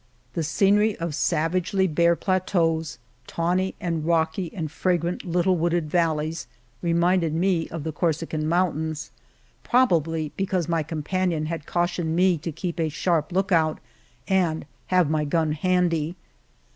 The 0.33 0.41
sce 0.41 0.73
nery 0.73 0.95
of 0.95 1.13
savagely 1.13 1.85
bare 1.85 2.15
plateaus, 2.15 2.97
tawny 3.27 3.75
and 3.79 4.03
rocky 4.03 4.51
and 4.51 4.71
fragrant 4.71 5.23
little 5.25 5.55
wooded 5.55 5.91
valleys, 5.91 6.47
reminded 6.81 7.35
me 7.35 7.69
of 7.69 7.83
the 7.83 7.91
Corsican 7.91 8.49
Mountains, 8.49 9.11
probably 9.61 10.31
because 10.35 10.67
my 10.67 10.81
companion 10.81 11.45
had 11.45 11.67
cau 11.67 11.85
tioned 11.85 12.15
me 12.15 12.39
to 12.39 12.51
keep 12.51 12.79
a 12.79 12.89
sharp 12.89 13.31
lookout 13.31 13.77
and 14.27 14.65
have 14.87 15.07
my 15.07 15.23
gun 15.23 15.51
handy. 15.51 16.15